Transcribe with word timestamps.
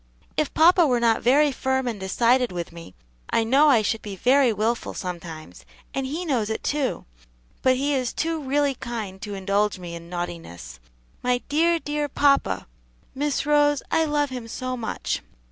"If 0.35 0.51
papa 0.55 0.87
were 0.87 0.99
not 0.99 1.21
very 1.21 1.51
firm 1.51 1.87
and 1.87 1.99
decided 1.99 2.51
with 2.51 2.71
me, 2.71 2.95
I 3.29 3.43
know 3.43 3.69
I 3.69 3.83
should 3.83 4.01
be 4.01 4.15
very 4.15 4.51
wilful 4.51 4.95
sometimes, 4.95 5.63
and 5.93 6.07
he 6.07 6.25
knows 6.25 6.49
it, 6.49 6.63
too; 6.63 7.05
but 7.61 7.75
he 7.75 7.93
is 7.93 8.11
too 8.11 8.41
really 8.41 8.73
kind 8.73 9.21
to 9.21 9.35
indulge 9.35 9.77
me 9.77 9.93
in 9.93 10.09
naughtiness. 10.09 10.79
My 11.21 11.43
dear, 11.49 11.77
dear 11.77 12.09
papa! 12.09 12.65
Miss 13.13 13.45
Rose, 13.45 13.83
I 13.91 14.05
love 14.05 14.31
him 14.31 14.47
so 14.47 14.75
much." 14.75 15.21